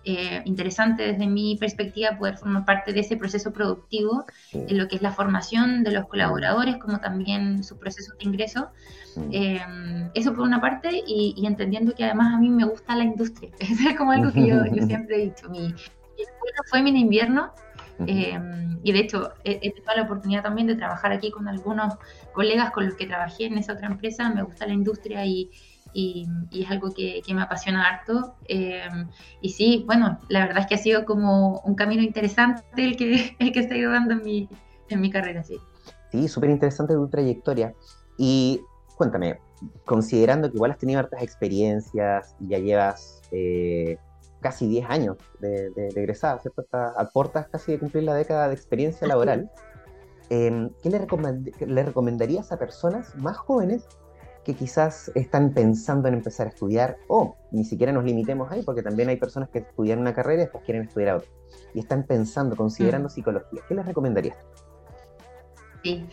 eh, 0.04 0.42
interesante 0.46 1.04
desde 1.04 1.28
mi 1.28 1.58
perspectiva 1.58 2.18
poder 2.18 2.38
formar 2.38 2.66
parte 2.66 2.94
de 2.94 3.00
ese 3.02 3.18
proceso 3.18 3.52
productivo 3.52 4.26
en 4.54 4.78
lo 4.78 4.88
que 4.88 4.96
es 4.98 5.02
la 5.02 5.12
formación 5.12 5.84
de 5.84 5.92
los 5.92 6.08
colaboradores, 6.08 6.78
como 6.78 7.00
también 7.00 7.64
su 7.64 7.78
proceso 7.78 8.14
de 8.18 8.26
ingreso. 8.26 8.70
Eh, 9.32 9.60
eso 10.14 10.34
por 10.34 10.44
una 10.44 10.62
parte, 10.62 11.04
y, 11.06 11.44
entendiendo 11.46 11.94
que 11.96 12.04
además 12.04 12.34
a 12.34 12.38
mí 12.38 12.50
me 12.50 12.66
gusta 12.66 12.96
la 12.96 13.04
industria. 13.04 13.52
Eso 13.60 13.90
es 13.90 13.96
como 13.96 14.12
algo 14.12 14.32
que 14.32 14.48
yo, 14.48 14.64
siempre 14.86 15.16
he 15.18 15.26
dicho. 15.26 15.50
Mi, 15.50 15.74
fue 16.68 16.82
mi 16.82 17.00
invierno. 17.00 17.52
Eh, 18.08 18.38
y 18.84 18.92
de 18.92 19.00
hecho, 19.00 19.32
he, 19.46 19.54
he, 19.62 19.72
tenido 19.72 19.96
la 19.96 20.04
oportunidad 20.04 20.44
también 20.44 20.68
de 20.68 20.76
trabajar 20.76 21.14
aquí 21.14 21.32
con 21.32 21.48
algunos 21.48 21.94
colegas 22.34 22.72
con 22.72 22.86
los 22.86 22.96
que 22.96 23.08
trabajé 23.08 23.46
en 23.46 23.58
esa 23.58 23.74
otra 23.74 23.88
empresa. 23.88 24.30
Me 24.30 24.44
gusta 24.44 24.68
la 24.68 24.74
industria 24.74 25.26
y, 25.26 25.50
y, 25.96 26.28
es 26.52 26.70
algo 26.70 26.94
que, 26.94 27.22
me 27.34 27.42
apasiona 27.42 27.88
harto. 27.88 28.36
Eh, 28.48 28.82
y 29.42 29.50
sí, 29.50 29.84
bueno, 29.88 30.20
la 30.28 30.46
verdad 30.46 30.60
es 30.60 30.68
que 30.68 30.76
ha 30.76 30.78
sido 30.78 31.06
como 31.06 31.62
un 31.62 31.76
camino 31.76 32.04
interesante 32.04 32.64
el 32.76 32.98
que, 32.98 33.36
el 33.40 33.52
que 33.54 33.60
estoy 33.60 33.80
llevando 33.80 34.14
en 34.14 34.22
mi, 34.22 34.50
en 34.90 35.02
mi 35.02 35.10
carrera, 35.10 35.44
sí. 35.44 35.58
Sí, 36.12 36.28
súper 36.28 36.50
interesante 36.50 36.94
tu 36.94 37.08
trayectoria. 37.08 37.74
Y 38.18 38.62
cuéntame, 38.98 39.40
considerando 39.86 40.50
que 40.50 40.58
igual 40.58 40.72
has 40.72 40.78
tenido 40.78 41.00
hartas 41.00 41.24
experiencias, 41.24 42.36
ya 42.40 42.60
llevas 42.60 43.22
eh, 43.32 43.98
casi 44.42 44.68
10 44.68 44.90
años 44.90 45.18
de, 45.40 45.70
de, 45.72 45.88
egresada, 45.96 46.40
¿cierto? 46.40 46.66
aportas 46.98 47.48
casi 47.48 47.72
de 47.72 47.80
cumplir 47.80 48.04
la 48.04 48.16
década 48.16 48.50
de 48.50 48.54
experiencia 48.54 49.08
laboral. 49.08 49.50
Eh, 50.30 50.70
¿Qué 50.82 50.90
le, 50.90 51.08
le 51.68 51.84
recomendarías 51.84 52.52
a 52.52 52.58
personas 52.58 53.16
más 53.16 53.38
jóvenes 53.38 53.88
que 54.46 54.54
quizás 54.54 55.12
están 55.16 55.54
pensando 55.54 56.08
en 56.08 56.14
empezar 56.14 56.48
a 56.48 56.50
estudiar 56.52 56.98
o 57.08 57.36
ni 57.52 57.66
siquiera 57.66 57.92
nos 57.92 58.06
limitemos 58.06 58.52
ahí 58.52 58.62
porque 58.62 58.84
también 58.84 59.10
hay 59.10 59.18
personas 59.18 59.50
que 59.50 59.60
estudian 59.60 60.00
una 60.00 60.14
carrera 60.14 60.44
y 60.44 60.46
después 60.46 60.64
quieren 60.64 60.84
estudiar 60.84 61.18
otra 61.18 61.30
y 61.74 61.80
están 61.80 62.04
pensando, 62.04 62.56
considerando 62.56 63.10
mm. 63.10 63.12
psicología. 63.12 63.62
¿Qué 63.68 63.76
les 63.76 63.86
recomendarías? 63.86 64.38
Sí. 65.84 66.06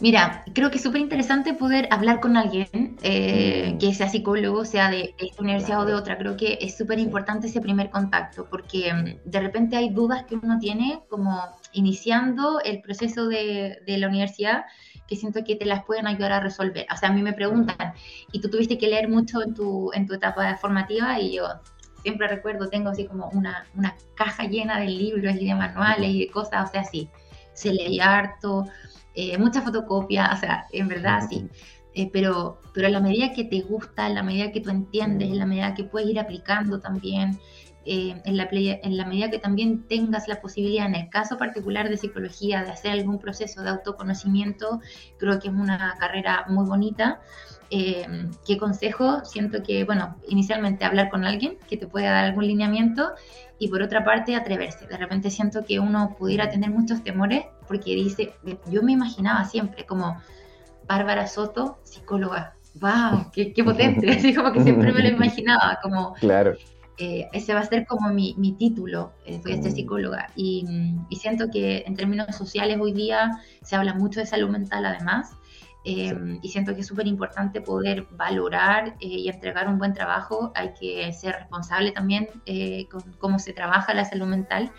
Mira, 0.00 0.44
creo 0.54 0.70
que 0.70 0.78
es 0.78 0.82
súper 0.82 1.00
interesante 1.00 1.54
poder 1.54 1.86
hablar 1.90 2.18
con 2.18 2.36
alguien 2.36 2.96
eh, 3.02 3.72
mm. 3.74 3.78
que 3.78 3.94
sea 3.94 4.08
psicólogo, 4.08 4.64
sea 4.64 4.90
de 4.90 5.14
esta 5.18 5.42
universidad 5.42 5.80
o 5.80 5.84
de 5.84 5.94
otra. 5.94 6.18
Creo 6.18 6.36
que 6.36 6.58
es 6.60 6.76
súper 6.76 6.98
importante 6.98 7.46
ese 7.46 7.60
primer 7.60 7.90
contacto, 7.90 8.46
porque 8.50 8.92
mm, 8.92 9.30
de 9.30 9.40
repente 9.40 9.76
hay 9.76 9.90
dudas 9.90 10.24
que 10.24 10.34
uno 10.34 10.58
tiene 10.58 11.00
como 11.08 11.40
iniciando 11.72 12.60
el 12.60 12.80
proceso 12.80 13.28
de, 13.28 13.78
de, 13.86 13.98
la 13.98 14.08
universidad 14.08 14.64
que 15.06 15.16
siento 15.16 15.44
que 15.44 15.56
te 15.56 15.66
las 15.66 15.84
pueden 15.84 16.06
ayudar 16.06 16.32
a 16.32 16.40
resolver. 16.40 16.86
O 16.92 16.96
sea, 16.96 17.10
a 17.10 17.12
mí 17.12 17.22
me 17.22 17.32
preguntan, 17.32 17.94
¿y 18.32 18.40
tú 18.40 18.48
tuviste 18.48 18.78
que 18.78 18.88
leer 18.88 19.08
mucho 19.08 19.42
en 19.42 19.54
tu, 19.54 19.90
en 19.92 20.06
tu 20.06 20.14
etapa 20.14 20.56
formativa? 20.56 21.20
Y 21.20 21.36
yo 21.36 21.46
siempre 22.02 22.28
recuerdo, 22.28 22.68
tengo 22.68 22.90
así 22.90 23.06
como 23.06 23.28
una, 23.30 23.66
una 23.74 23.96
caja 24.14 24.44
llena 24.44 24.78
de 24.80 24.88
libros 24.88 25.36
y 25.36 25.46
de 25.46 25.54
manuales 25.54 26.10
y 26.10 26.20
de 26.20 26.30
cosas, 26.30 26.68
o 26.68 26.72
sea, 26.72 26.84
sí, 26.84 27.08
se 27.52 27.72
leía 27.72 28.16
harto 28.16 28.66
eh, 29.14 29.38
mucha 29.38 29.62
fotocopia, 29.62 30.30
o 30.32 30.36
sea, 30.36 30.66
en 30.72 30.88
verdad 30.88 31.22
sí. 31.28 31.48
Eh, 31.94 32.10
pero, 32.12 32.58
pero 32.72 32.88
a 32.88 32.90
la 32.90 33.00
medida 33.00 33.32
que 33.32 33.44
te 33.44 33.60
gusta, 33.60 34.08
en 34.08 34.16
la 34.16 34.24
medida 34.24 34.50
que 34.50 34.60
tú 34.60 34.70
entiendes, 34.70 35.28
en 35.28 35.38
la 35.38 35.46
medida 35.46 35.74
que 35.74 35.84
puedes 35.84 36.10
ir 36.10 36.18
aplicando 36.18 36.80
también, 36.80 37.38
eh, 37.86 38.20
en, 38.24 38.36
la, 38.36 38.48
en 38.50 38.96
la 38.96 39.04
medida 39.04 39.30
que 39.30 39.38
también 39.38 39.86
tengas 39.86 40.28
la 40.28 40.40
posibilidad, 40.40 40.86
en 40.86 40.94
el 40.94 41.08
caso 41.10 41.36
particular 41.36 41.88
de 41.88 41.96
psicología, 41.96 42.62
de 42.62 42.70
hacer 42.70 42.92
algún 42.92 43.18
proceso 43.18 43.62
de 43.62 43.70
autoconocimiento, 43.70 44.80
creo 45.18 45.38
que 45.38 45.48
es 45.48 45.54
una 45.54 45.96
carrera 45.98 46.44
muy 46.48 46.66
bonita. 46.66 47.20
¿Qué 47.70 48.58
consejo? 48.58 49.24
Siento 49.24 49.64
que, 49.64 49.82
bueno, 49.82 50.16
inicialmente 50.28 50.84
hablar 50.84 51.10
con 51.10 51.24
alguien 51.24 51.58
que 51.68 51.76
te 51.76 51.88
pueda 51.88 52.12
dar 52.12 52.26
algún 52.26 52.46
lineamiento 52.46 53.14
y 53.58 53.68
por 53.68 53.82
otra 53.82 54.04
parte 54.04 54.36
atreverse. 54.36 54.86
De 54.86 54.96
repente 54.96 55.30
siento 55.30 55.64
que 55.64 55.80
uno 55.80 56.14
pudiera 56.18 56.48
tener 56.48 56.70
muchos 56.70 57.02
temores 57.02 57.44
porque 57.66 57.94
dice, 57.94 58.34
yo 58.70 58.82
me 58.82 58.92
imaginaba 58.92 59.44
siempre 59.44 59.86
como 59.86 60.20
Bárbara 60.86 61.26
Soto, 61.26 61.78
psicóloga. 61.82 62.54
¡Wow! 62.74 63.30
¡Qué, 63.32 63.52
qué 63.52 63.62
potente! 63.62 64.10
Así 64.18 64.34
como 64.34 64.52
que 64.52 64.62
siempre 64.62 64.92
me 64.92 65.02
lo 65.02 65.08
imaginaba, 65.16 65.78
como... 65.82 66.14
Claro. 66.14 66.56
Eh, 66.96 67.28
ese 67.32 67.54
va 67.54 67.60
a 67.60 67.66
ser 67.66 67.86
como 67.86 68.10
mi, 68.10 68.34
mi 68.38 68.52
título, 68.52 69.12
eh, 69.26 69.40
ser 69.42 69.58
mm. 69.58 69.74
psicóloga. 69.74 70.30
Y, 70.36 70.64
y, 71.08 71.16
siento 71.16 71.50
que 71.50 71.82
en 71.86 71.96
términos 71.96 72.36
sociales 72.36 72.78
hoy 72.80 72.92
día 72.92 73.40
se 73.62 73.74
habla 73.74 73.94
mucho 73.94 74.20
de 74.20 74.26
salud 74.26 74.48
mental 74.48 74.86
además, 74.86 75.32
Em, 75.86 76.38
y 76.40 76.48
siento 76.48 76.74
que 76.74 76.80
es 76.80 76.86
súper 76.86 77.06
importante 77.06 77.60
poder 77.60 78.06
valorar 78.12 78.96
eh, 79.00 79.06
y 79.06 79.28
entregar 79.28 79.68
un 79.68 79.78
buen 79.78 79.92
trabajo. 79.92 80.50
Hay 80.54 80.72
que 80.72 81.12
ser 81.12 81.34
responsable 81.34 81.92
también 81.92 82.28
eh, 82.46 82.88
con 82.90 83.02
cómo 83.18 83.38
se 83.38 83.52
trabaja 83.52 83.92
la 83.92 84.06
salud 84.06 84.26
mental. 84.26 84.72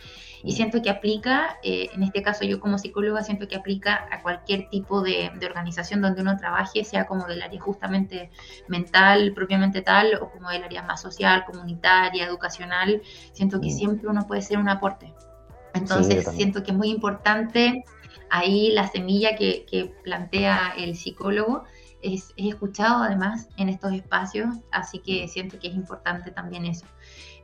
Y 0.44 0.52
mm. 0.52 0.56
siento 0.56 0.82
que 0.82 0.90
aplica, 0.90 1.58
eh, 1.62 1.90
en 1.94 2.02
este 2.02 2.24
caso 2.24 2.44
yo 2.44 2.60
como 2.60 2.80
psicóloga, 2.80 3.24
siento 3.24 3.48
que 3.48 3.56
aplica 3.56 4.08
a 4.12 4.24
cualquier 4.24 4.68
tipo 4.70 5.02
de, 5.02 5.32
organización 5.46 6.02
donde 6.02 6.24
uno 6.24 6.38
trabaje, 6.38 6.84
sea 6.84 7.06
como 7.06 7.28
del 7.28 7.44
área 7.44 7.62
justamente 7.62 8.32
mental, 8.68 9.32
propiamente 9.36 9.84
tal, 9.84 10.16
o 10.20 10.32
como 10.32 10.50
del 10.50 10.64
área 10.64 10.82
más 10.82 11.04
social, 11.04 11.46
comunitaria, 11.46 12.26
educacional. 12.26 13.04
Siento 13.32 13.62
que 13.62 13.68
mm. 13.68 13.78
siempre 13.78 14.08
uno 14.08 14.26
puede 14.26 14.42
ser 14.42 14.58
un 14.58 14.70
aporte. 14.70 15.14
Entonces, 15.76 16.26
siento 16.32 16.64
que 16.64 16.72
es 16.72 16.78
muy 16.78 16.90
importante 16.90 17.84
ahí 18.30 18.72
la 18.72 18.88
semilla 18.88 19.36
que, 19.36 19.94
plantea 20.04 20.74
el 20.78 20.96
psicólogo 20.96 21.64
es, 22.02 22.34
escuchado 22.38 23.04
además 23.04 23.50
en 23.58 23.70
estos 23.70 23.94
espacios, 23.94 24.56
así 24.72 25.00
que 25.00 25.28
siento 25.28 25.60
que 25.60 25.68
es 25.68 25.76
importante 25.76 26.32
también 26.32 26.66
eso, 26.66 26.86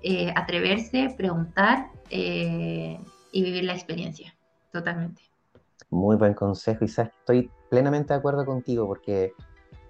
eh, 0.04 0.32
atreverse, 0.36 1.14
preguntar 1.18 1.90
eh, 2.10 3.00
y 3.32 3.44
vivir 3.44 3.64
la 3.64 3.74
experiencia, 3.74 4.36
totalmente. 4.72 5.22
Muy 5.90 6.16
buen 6.16 6.34
consejo, 6.34 6.86
Isaac. 6.86 7.14
Estoy 7.20 7.50
plenamente 7.70 8.14
de 8.14 8.20
acuerdo 8.20 8.46
contigo 8.46 8.88
porque 8.88 9.34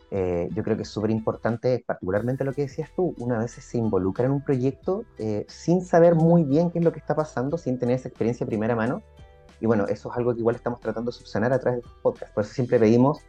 eh, 0.10 0.50
yo 0.53 0.63
creo 0.63 0.75
que 0.75 0.83
es 0.83 0.89
súper 0.89 1.12
importante, 1.12 1.83
particularmente 1.86 2.43
lo 2.43 2.53
que 2.53 2.63
decías 2.63 2.89
tú, 2.95 3.13
una 3.19 3.38
vez 3.38 3.51
se 3.51 3.77
involucra 3.77 4.25
en 4.25 4.31
un 4.31 4.43
proyecto 4.43 5.05
sin 5.48 5.81
saber 5.81 6.15
muy 6.15 6.43
bien 6.43 6.71
qué 6.71 6.79
es 6.79 6.86
lo 6.86 6.91
que 6.91 7.00
está 7.00 7.15
pasando, 7.15 7.57
sin 7.57 7.77
tener 7.77 7.95
esa 7.95 8.10
experiencia 8.10 8.45
de 8.45 8.50
primera 8.50 8.75
mano, 8.75 9.03
y 9.61 9.67
bueno, 9.67 9.85
eso 9.87 10.11
es 10.11 10.17
algo 10.17 10.33
que 10.33 10.39
igual 10.39 10.55
estamos 10.55 10.81
tratando 10.81 11.11
de 11.11 11.17
subsanar 11.17 11.53
a 11.53 11.59
través 11.59 11.81
de 11.81 11.87
estos 11.87 12.01
podcasts. 12.01 12.33
Por 12.33 12.43
eso 12.43 12.53
siempre 12.53 12.79
pedimos 12.79 13.19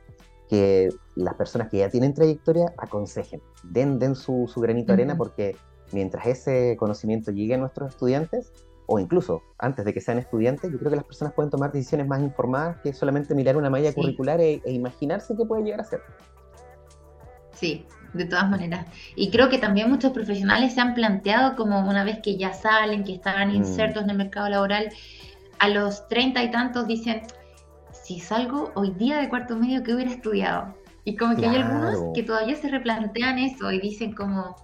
que 0.49 0.89
las 1.15 1.35
personas 1.35 1.69
que 1.69 1.79
ya 1.79 1.91
tienen 1.91 2.15
trayectoria 2.15 2.73
aconsejen, 2.79 3.41
den, 3.65 3.99
den 3.99 4.15
su, 4.15 4.51
su 4.53 4.61
granito 4.61 4.89
de 4.89 4.95
arena, 4.95 5.17
porque 5.17 5.57
mientras 5.93 6.27
ese 6.27 6.77
conocimiento 6.79 7.31
llegue 7.31 7.55
a 7.55 7.59
nuestros 7.59 7.91
estudiantes, 7.91 8.53
o 8.87 8.99
incluso 8.99 9.43
antes 9.59 9.85
de 9.85 9.93
que 9.93 10.01
sean 10.01 10.19
estudiantes, 10.19 10.71
yo 10.71 10.79
creo 10.79 10.91
que 10.91 10.97
las 10.97 11.05
personas 11.05 11.35
pueden 11.35 11.51
tomar 11.51 11.71
decisiones 11.71 12.07
más 12.07 12.21
informadas 12.21 12.79
que 12.83 12.93
solamente 12.93 13.35
mirar 13.35 13.57
una 13.57 13.71
malla 13.71 13.93
curricular 13.93 14.41
e, 14.41 14.61
e, 14.65 14.73
imaginarse 14.73 15.37
qué 15.37 15.45
puede 15.45 15.63
llegar 15.63 15.81
a 15.81 15.85
ser. 15.85 16.01
Sí, 17.53 17.87
de 18.13 18.25
todas 18.25 18.51
maneras. 18.51 18.87
Y 19.15 19.31
creo 19.31 19.49
que 19.49 19.59
también 19.59 19.89
muchos 19.89 20.13
profesionales 20.13 20.75
se 20.75 20.81
han 20.81 20.95
planteado 20.95 21.57
como 21.57 21.89
una 21.89 22.05
vez 22.05 22.21
que 22.23 22.37
ya 22.37 22.53
salen, 22.53 23.05
que 23.05 23.15
están 23.15 23.49
mm. 23.49 23.55
insertos 23.55 24.03
en 24.03 24.11
el 24.11 24.17
mercado 24.17 24.49
laboral, 24.49 24.89
a 25.63 25.69
los 25.69 26.09
treinta 26.09 26.43
y 26.43 26.51
tantos 26.51 26.89
dicen, 26.89 27.23
si 27.93 28.19
salgo 28.19 28.73
hoy 28.75 28.91
día 28.91 29.21
de 29.21 29.29
cuarto 29.29 29.55
medio, 29.55 29.85
¿qué 29.85 29.95
hubiera 29.95 30.11
estudiado? 30.11 30.75
Y 31.05 31.17
como 31.17 31.37
que 31.37 31.47
hay 31.47 31.55
algunos 31.55 32.13
que 32.15 32.25
todavía 32.25 32.57
se 32.57 32.69
replantean 32.69 33.39
eso 33.39 33.71
y 33.71 33.81
dicen 33.81 34.13
como, 34.13 34.57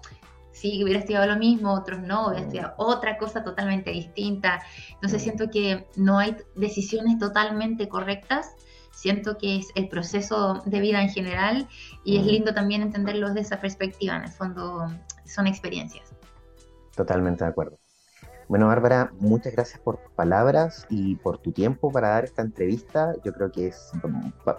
sí, 0.50 0.82
hubiera 0.82 0.98
estudiado 0.98 1.26
lo 1.26 1.36
mismo, 1.36 1.72
otros 1.72 2.00
no, 2.00 2.26
hubiera 2.26 2.40
mm. 2.40 2.46
estudiado 2.46 2.74
otra 2.78 3.16
cosa 3.16 3.44
totalmente 3.44 3.92
distinta. 3.92 4.60
Entonces 4.94 5.22
mm. 5.22 5.24
siento 5.24 5.50
que 5.52 5.86
no 5.94 6.18
hay 6.18 6.36
decisiones 6.56 7.16
totalmente 7.20 7.88
correctas, 7.88 8.56
siento 8.90 9.38
que 9.38 9.58
es 9.58 9.68
el 9.76 9.88
proceso 9.88 10.64
de 10.66 10.80
vida 10.80 11.00
en 11.00 11.10
general 11.10 11.68
y 12.04 12.16
es 12.16 12.24
mm. 12.24 12.28
lindo 12.28 12.54
también 12.54 12.82
entenderlo 12.82 13.28
desde 13.28 13.42
esa 13.42 13.60
perspectiva, 13.60 14.16
en 14.16 14.24
el 14.24 14.32
fondo 14.32 14.88
son 15.26 15.46
experiencias. 15.46 16.12
Totalmente 16.96 17.44
de 17.44 17.50
acuerdo. 17.50 17.78
Bueno, 18.48 18.66
Bárbara, 18.68 19.12
muchas 19.20 19.52
gracias 19.52 19.78
por 19.78 19.98
tus 19.98 20.10
palabras 20.12 20.86
y 20.88 21.16
por 21.16 21.36
tu 21.36 21.52
tiempo 21.52 21.92
para 21.92 22.08
dar 22.08 22.24
esta 22.24 22.40
entrevista. 22.40 23.14
Yo 23.22 23.34
creo 23.34 23.52
que 23.52 23.66
es 23.66 23.92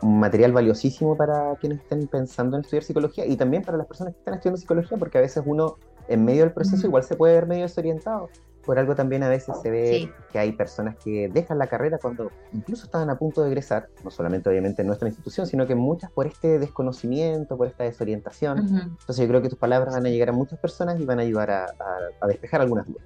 un 0.03 0.19
material 0.19 0.51
valiosísimo 0.51 1.17
para 1.17 1.55
quienes 1.55 1.79
estén 1.79 2.05
pensando 2.07 2.55
en 2.55 2.61
estudiar 2.61 2.83
psicología 2.83 3.25
y 3.25 3.35
también 3.35 3.63
para 3.63 3.79
las 3.79 3.87
personas 3.87 4.13
que 4.13 4.19
están 4.19 4.35
estudiando 4.35 4.61
psicología, 4.61 4.95
porque 4.99 5.17
a 5.17 5.21
veces 5.21 5.41
uno 5.43 5.77
en 6.07 6.23
medio 6.23 6.43
del 6.43 6.53
proceso 6.53 6.85
igual 6.85 7.03
se 7.03 7.15
puede 7.15 7.33
ver 7.33 7.47
medio 7.47 7.63
desorientado. 7.63 8.29
Por 8.63 8.77
algo 8.77 8.93
también 8.93 9.23
a 9.23 9.29
veces 9.29 9.57
se 9.59 9.71
ve 9.71 10.13
que 10.31 10.37
hay 10.37 10.51
personas 10.51 10.95
que 10.97 11.27
dejan 11.27 11.57
la 11.57 11.65
carrera 11.65 11.97
cuando 11.97 12.29
incluso 12.53 12.85
estaban 12.85 13.09
a 13.09 13.17
punto 13.17 13.41
de 13.41 13.47
egresar, 13.47 13.89
no 14.03 14.11
solamente 14.11 14.49
obviamente 14.49 14.83
en 14.83 14.87
nuestra 14.87 15.07
institución, 15.07 15.47
sino 15.47 15.65
que 15.65 15.73
muchas 15.73 16.11
por 16.11 16.27
este 16.27 16.59
desconocimiento, 16.59 17.57
por 17.57 17.67
esta 17.67 17.85
desorientación. 17.85 18.59
Entonces 18.59 19.17
yo 19.17 19.27
creo 19.27 19.41
que 19.41 19.49
tus 19.49 19.57
palabras 19.57 19.95
van 19.95 20.05
a 20.05 20.09
llegar 20.09 20.29
a 20.29 20.33
muchas 20.33 20.59
personas 20.59 20.99
y 20.99 21.05
van 21.05 21.17
a 21.17 21.23
ayudar 21.23 21.49
a 21.49 22.27
despejar 22.27 22.61
algunas 22.61 22.85
dudas. 22.85 23.03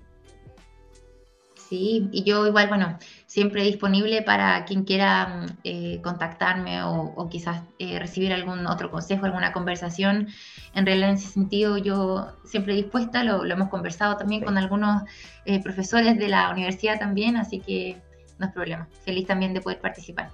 Sí, 1.73 2.07
y 2.11 2.23
yo 2.23 2.45
igual, 2.45 2.67
bueno, 2.67 2.99
siempre 3.25 3.63
disponible 3.63 4.21
para 4.21 4.63
quien 4.63 4.83
quiera 4.83 5.25
mm, 5.25 5.45
eh, 5.63 6.01
contactarme 6.03 6.83
o, 6.83 7.27
quizás 7.31 7.63
eh, 7.79 7.97
recibir 7.97 8.31
algún 8.31 8.67
otro 8.67 8.91
consejo, 8.91 9.25
alguna 9.25 9.51
conversación. 9.51 10.27
En 10.75 10.85
realidad, 10.85 11.09
en 11.09 11.15
ese 11.15 11.29
sentido, 11.29 11.79
yo 11.79 12.27
siempre 12.45 12.75
dispuesta, 12.75 13.23
lo, 13.23 13.43
hemos 13.43 13.69
conversado 13.69 14.17
también 14.17 14.43
con 14.43 14.59
algunos 14.59 15.01
eh, 15.45 15.63
profesores 15.63 16.19
de 16.19 16.27
la 16.27 16.51
universidad 16.51 16.99
también, 16.99 17.37
así 17.37 17.59
que 17.59 17.99
no 18.37 18.45
es 18.45 18.53
problema. 18.53 18.87
Feliz 19.03 19.25
también 19.25 19.55
de 19.55 19.61
poder 19.61 19.81
participar. 19.81 20.29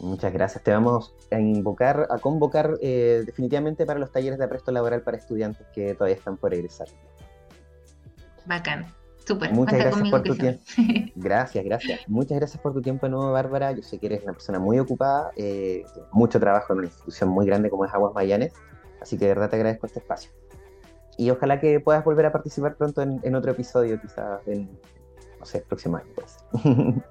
Muchas 0.00 0.32
gracias. 0.32 0.64
Te 0.64 0.72
vamos 0.72 1.14
a 1.30 1.38
invocar, 1.38 2.08
a 2.10 2.18
convocar 2.18 2.76
definitivamente 2.80 3.86
para 3.86 4.00
los 4.00 4.10
talleres 4.10 4.36
de 4.40 4.46
apresto 4.46 4.72
laboral 4.72 5.02
para 5.02 5.16
estudiantes 5.16 5.64
que 5.72 5.94
todavía 5.94 6.16
están 6.16 6.36
por 6.36 6.52
egresar. 6.52 6.88
Bacán. 8.46 8.96
Súper, 9.26 9.52
Muchas 9.52 9.80
gracias 9.80 10.08
por 10.08 10.22
tu 10.22 10.36
tiempo. 10.36 10.62
Gracias, 11.16 11.64
gracias. 11.64 12.00
Muchas 12.06 12.38
gracias 12.38 12.62
por 12.62 12.72
tu 12.72 12.80
tiempo 12.80 13.06
de 13.06 13.10
nuevo, 13.10 13.32
Bárbara. 13.32 13.72
Yo 13.72 13.82
sé 13.82 13.98
que 13.98 14.06
eres 14.06 14.22
una 14.22 14.32
persona 14.32 14.60
muy 14.60 14.78
ocupada, 14.78 15.32
eh, 15.34 15.84
mucho 16.12 16.38
trabajo 16.38 16.72
en 16.72 16.78
una 16.78 16.86
institución 16.86 17.30
muy 17.30 17.44
grande 17.44 17.68
como 17.68 17.84
es 17.84 17.92
Aguas 17.92 18.14
Mayanes, 18.14 18.52
así 19.00 19.18
que 19.18 19.24
de 19.24 19.34
verdad 19.34 19.50
te 19.50 19.56
agradezco 19.56 19.86
este 19.86 19.98
espacio. 19.98 20.30
Y 21.18 21.30
ojalá 21.30 21.58
que 21.58 21.80
puedas 21.80 22.04
volver 22.04 22.26
a 22.26 22.32
participar 22.32 22.76
pronto 22.76 23.02
en, 23.02 23.34
otro 23.34 23.50
episodio, 23.50 24.00
quizás 24.00 24.46
en, 24.46 24.70
no 25.40 25.44
sé, 25.44 25.58
el 25.58 25.64
próximo 25.64 25.96
año. 25.96 26.06
Pues. 26.14 26.36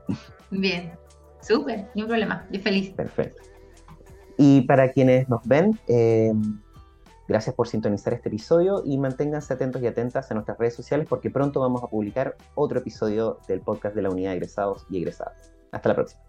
Bien, 0.51 0.93
súper, 1.41 1.89
ni 1.95 2.03
un 2.03 2.07
problema, 2.07 2.43
estoy 2.45 2.59
feliz. 2.59 2.93
Perfecto. 2.93 3.41
Y 4.37 4.61
para 4.61 4.89
quienes 4.91 5.27
nos 5.27 5.45
ven, 5.45 5.77
eh, 5.87 6.31
Gracias 7.27 7.55
por 7.55 7.67
sintonizar 7.67 8.13
este 8.13 8.29
episodio 8.29 8.83
y 8.85 8.97
manténganse 8.97 9.53
atentos 9.53 9.81
y 9.81 9.87
atentas 9.87 10.29
a 10.29 10.33
nuestras 10.35 10.57
redes 10.57 10.75
sociales 10.75 11.07
porque 11.09 11.31
pronto 11.31 11.59
vamos 11.59 11.83
a 11.83 11.87
publicar 11.87 12.35
otro 12.53 12.79
episodio 12.79 13.39
del 13.47 13.61
podcast 13.61 13.95
de 13.95 14.03
la 14.03 14.09
unidad 14.09 14.31
de 14.31 14.37
egresados 14.37 14.85
y 14.89 14.97
egresadas. 14.97 15.51
Hasta 15.71 15.89
la 15.89 15.95
próxima. 15.95 16.23